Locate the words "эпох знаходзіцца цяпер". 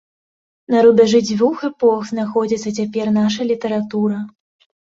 1.69-3.15